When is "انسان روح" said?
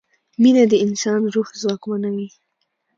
0.85-1.49